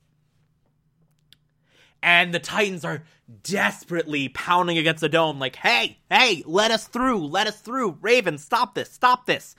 And 2.03 2.33
the 2.33 2.39
Titans 2.39 2.85
are 2.85 3.03
desperately 3.43 4.29
pounding 4.29 4.79
against 4.79 5.01
the 5.01 5.09
dome, 5.09 5.39
like, 5.39 5.57
hey, 5.57 5.99
hey, 6.11 6.43
let 6.47 6.71
us 6.71 6.87
through, 6.87 7.27
let 7.27 7.47
us 7.47 7.61
through. 7.61 7.99
Raven, 8.01 8.39
stop 8.39 8.75
this, 8.75 8.91
stop 8.91 9.27
this. 9.27 9.55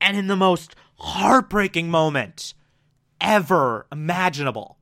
And 0.00 0.16
in 0.16 0.26
the 0.26 0.36
most 0.36 0.76
heartbreaking 0.98 1.90
moment 1.90 2.54
ever 3.20 3.86
imaginable, 3.90 4.78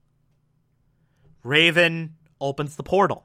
Raven 1.42 2.16
opens 2.40 2.76
the 2.76 2.82
portal. 2.82 3.24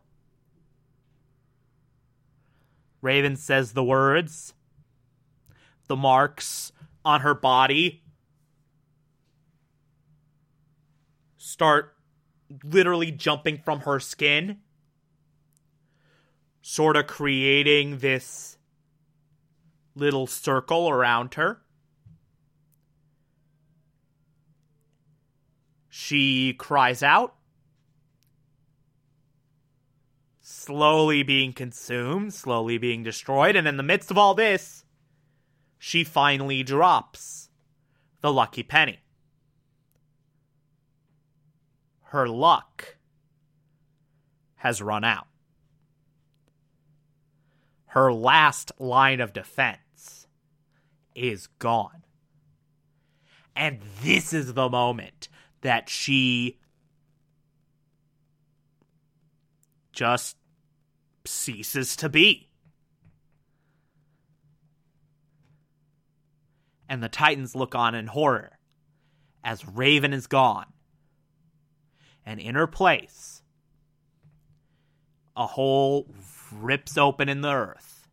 Raven 3.02 3.36
says 3.36 3.74
the 3.74 3.84
words, 3.84 4.54
the 5.88 5.96
marks 5.96 6.72
on 7.04 7.22
her 7.22 7.34
body 7.34 8.04
start 11.38 11.96
literally 12.64 13.12
jumping 13.12 13.58
from 13.64 13.82
her 13.82 14.00
skin, 14.00 14.58
sort 16.62 16.96
of 16.96 17.08
creating 17.08 17.98
this 17.98 18.58
little 19.96 20.28
circle 20.28 20.90
around 20.90 21.34
her. 21.34 21.62
She 25.90 26.54
cries 26.54 27.04
out, 27.04 27.36
slowly 30.42 31.24
being 31.24 31.54
consumed, 31.54 32.34
slowly 32.34 32.78
being 32.78 33.04
destroyed, 33.04 33.56
and 33.56 33.68
in 33.68 33.78
the 33.78 33.84
midst 33.84 34.12
of 34.12 34.18
all 34.18 34.34
this, 34.34 34.81
she 35.84 36.04
finally 36.04 36.62
drops 36.62 37.50
the 38.22 38.32
lucky 38.32 38.62
penny. 38.62 39.00
Her 42.02 42.28
luck 42.28 42.98
has 44.58 44.80
run 44.80 45.04
out. 45.04 45.26
Her 47.88 48.14
last 48.14 48.72
line 48.78 49.20
of 49.20 49.34
defense 49.34 50.28
is 51.16 51.48
gone. 51.58 52.04
And 53.56 53.80
this 54.04 54.34
is 54.34 54.54
the 54.54 54.70
moment 54.70 55.30
that 55.62 55.90
she 55.90 56.60
just 59.92 60.38
ceases 61.26 61.96
to 61.96 62.08
be. 62.08 62.51
And 66.92 67.02
the 67.02 67.08
Titans 67.08 67.56
look 67.56 67.74
on 67.74 67.96
in 67.96 68.08
horror 68.08 68.60
as 69.46 69.66
Raven 69.66 70.12
is 70.12 70.28
gone. 70.28 70.66
And 72.26 72.38
in 72.38 72.56
her 72.56 72.68
place, 72.68 73.42
a 75.38 75.48
hole 75.48 76.14
rips 76.52 76.98
open 76.98 77.30
in 77.30 77.40
the 77.40 77.54
earth. 77.54 78.10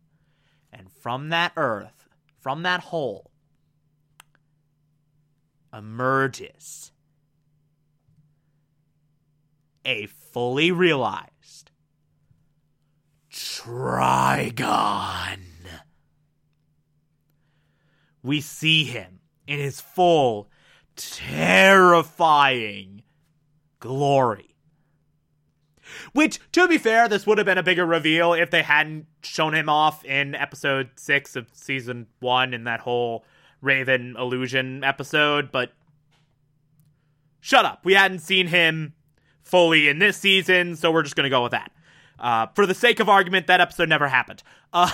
And 0.71 0.89
from 0.89 1.27
that 1.27 1.51
earth, 1.57 2.07
from 2.39 2.63
that 2.63 2.79
hole, 2.79 3.31
emerges 5.73 6.93
a 9.83 10.05
fully 10.05 10.71
realized 10.71 11.69
Trigon 13.29 15.48
we 18.23 18.41
see 18.41 18.83
him 18.83 19.19
in 19.47 19.59
his 19.59 19.81
full, 19.81 20.49
terrifying 20.95 23.03
glory. 23.79 24.55
Which, 26.13 26.39
to 26.51 26.67
be 26.67 26.77
fair, 26.77 27.07
this 27.07 27.25
would 27.25 27.39
have 27.39 27.45
been 27.45 27.57
a 27.57 27.63
bigger 27.63 27.85
reveal 27.85 28.33
if 28.33 28.51
they 28.51 28.61
hadn't 28.61 29.07
shown 29.23 29.55
him 29.55 29.69
off 29.69 30.05
in 30.05 30.35
episode 30.35 30.91
six 30.95 31.35
of 31.35 31.47
season 31.53 32.07
one 32.19 32.53
in 32.53 32.65
that 32.65 32.81
whole 32.81 33.25
Raven 33.61 34.15
illusion 34.17 34.83
episode, 34.83 35.51
but 35.51 35.73
shut 37.41 37.65
up. 37.65 37.79
We 37.83 37.93
hadn't 37.93 38.19
seen 38.19 38.47
him 38.47 38.93
fully 39.41 39.89
in 39.89 39.99
this 39.99 40.17
season, 40.17 40.75
so 40.75 40.91
we're 40.91 41.03
just 41.03 41.15
going 41.15 41.25
to 41.25 41.29
go 41.29 41.43
with 41.43 41.51
that. 41.51 41.71
Uh, 42.19 42.47
for 42.53 42.65
the 42.65 42.75
sake 42.75 42.99
of 42.99 43.09
argument, 43.09 43.47
that 43.47 43.61
episode 43.61 43.89
never 43.89 44.07
happened. 44.07 44.43
Uh, 44.71 44.91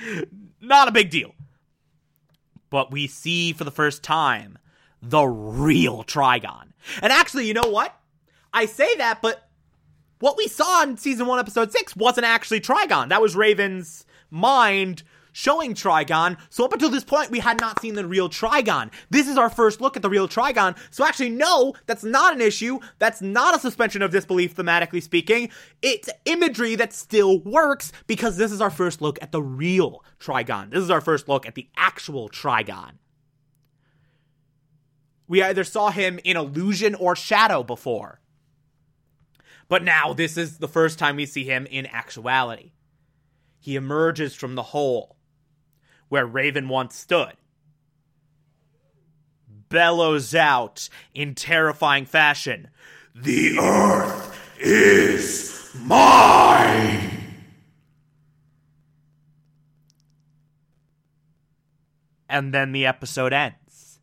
not 0.60 0.88
a 0.88 0.92
big 0.92 1.10
deal 1.10 1.35
but 2.70 2.90
we 2.90 3.06
see 3.06 3.52
for 3.52 3.64
the 3.64 3.70
first 3.70 4.02
time 4.02 4.58
the 5.02 5.24
real 5.24 6.04
Trigon. 6.04 6.72
And 7.02 7.12
actually, 7.12 7.46
you 7.46 7.54
know 7.54 7.68
what? 7.68 7.94
I 8.52 8.66
say 8.66 8.94
that, 8.96 9.20
but 9.22 9.48
what 10.18 10.36
we 10.36 10.48
saw 10.48 10.82
in 10.82 10.96
season 10.96 11.26
one, 11.26 11.38
episode 11.38 11.72
six 11.72 11.94
wasn't 11.94 12.26
actually 12.26 12.60
Trigon. 12.60 13.10
That 13.10 13.22
was 13.22 13.36
Raven's 13.36 14.06
mind 14.30 15.02
showing 15.36 15.74
Trigon. 15.74 16.38
So 16.48 16.64
up 16.64 16.72
until 16.72 16.88
this 16.88 17.04
point, 17.04 17.30
we 17.30 17.40
had 17.40 17.60
not 17.60 17.82
seen 17.82 17.94
the 17.94 18.06
real 18.06 18.30
Trigon. 18.30 18.90
This 19.10 19.28
is 19.28 19.36
our 19.36 19.50
first 19.50 19.82
look 19.82 19.94
at 19.94 20.02
the 20.02 20.08
real 20.08 20.26
Trigon. 20.26 20.74
So 20.90 21.04
actually, 21.04 21.28
no, 21.28 21.74
that's 21.84 22.04
not 22.04 22.34
an 22.34 22.40
issue. 22.40 22.80
That's 22.98 23.20
not 23.20 23.54
a 23.54 23.60
suspension 23.60 24.00
of 24.00 24.10
disbelief, 24.10 24.56
thematically 24.56 25.02
speaking. 25.02 25.50
It's 25.82 26.08
imagery 26.24 26.74
that 26.76 26.94
still 26.94 27.38
works 27.40 27.92
because 28.06 28.38
this 28.38 28.50
is 28.50 28.62
our 28.62 28.70
first 28.70 29.02
look 29.02 29.18
at 29.20 29.30
the 29.30 29.42
real 29.42 30.02
Trigon. 30.18 30.70
This 30.70 30.82
is 30.82 30.90
our 30.90 31.02
first 31.02 31.28
look 31.28 31.44
at 31.44 31.54
the 31.54 31.68
actual 31.76 32.30
Trigon. 32.30 32.92
We 35.28 35.42
either 35.42 35.64
saw 35.64 35.90
him 35.90 36.18
in 36.24 36.38
illusion 36.38 36.94
or 36.94 37.14
shadow 37.14 37.62
before. 37.62 38.22
But 39.68 39.84
now 39.84 40.14
this 40.14 40.38
is 40.38 40.58
the 40.58 40.68
first 40.68 40.98
time 40.98 41.16
we 41.16 41.26
see 41.26 41.44
him 41.44 41.66
in 41.66 41.84
actuality. 41.86 42.72
He 43.58 43.76
emerges 43.76 44.34
from 44.34 44.54
the 44.54 44.62
hole 44.62 45.16
where 46.08 46.26
Raven 46.26 46.68
once 46.68 46.96
stood, 46.96 47.34
bellows 49.68 50.34
out 50.34 50.88
in 51.14 51.34
terrifying 51.34 52.06
fashion 52.06 52.68
The 53.14 53.58
earth 53.58 54.38
is 54.58 55.70
mine! 55.74 57.12
And 62.28 62.52
then 62.52 62.72
the 62.72 62.86
episode 62.86 63.32
ends. 63.32 64.00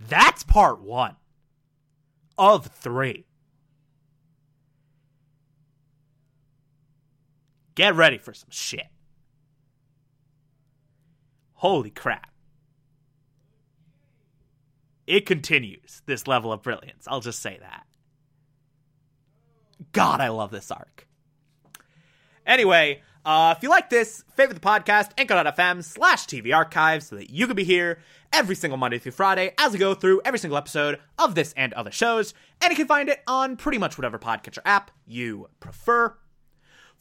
That's 0.00 0.42
part 0.42 0.80
one 0.80 1.16
of 2.38 2.66
three. 2.66 3.26
Get 7.74 7.94
ready 7.94 8.18
for 8.18 8.34
some 8.34 8.50
shit. 8.50 8.86
Holy 11.54 11.90
crap. 11.90 12.30
It 15.06 15.26
continues, 15.26 16.02
this 16.06 16.26
level 16.26 16.52
of 16.52 16.62
brilliance. 16.62 17.06
I'll 17.06 17.20
just 17.20 17.40
say 17.40 17.58
that. 17.60 17.86
God, 19.92 20.20
I 20.20 20.28
love 20.28 20.50
this 20.50 20.70
arc. 20.70 21.06
Anyway, 22.46 23.02
uh, 23.24 23.54
if 23.56 23.62
you 23.62 23.68
like 23.68 23.90
this, 23.90 24.24
favorite 24.36 24.54
the 24.54 24.60
podcast, 24.60 25.10
anchor.fm 25.18 25.84
slash 25.84 26.26
TV 26.26 26.54
archives 26.54 27.06
so 27.06 27.16
that 27.16 27.30
you 27.30 27.46
can 27.46 27.56
be 27.56 27.64
here 27.64 27.98
every 28.32 28.54
single 28.54 28.76
Monday 28.76 28.98
through 28.98 29.12
Friday 29.12 29.52
as 29.58 29.72
we 29.72 29.78
go 29.78 29.94
through 29.94 30.20
every 30.24 30.38
single 30.38 30.56
episode 30.56 30.98
of 31.18 31.34
this 31.34 31.52
and 31.56 31.72
other 31.74 31.92
shows. 31.92 32.34
And 32.60 32.70
you 32.70 32.76
can 32.76 32.86
find 32.86 33.08
it 33.08 33.22
on 33.26 33.56
pretty 33.56 33.78
much 33.78 33.96
whatever 33.96 34.18
podcatcher 34.18 34.58
app 34.64 34.90
you 35.06 35.48
prefer. 35.60 36.16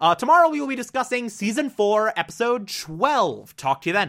Uh, 0.00 0.14
tomorrow 0.14 0.48
we 0.48 0.58
will 0.58 0.66
be 0.66 0.74
discussing 0.74 1.28
Season 1.28 1.68
4, 1.68 2.14
Episode 2.16 2.68
12. 2.68 3.54
Talk 3.54 3.82
to 3.82 3.90
you 3.90 3.92
then. 3.92 4.08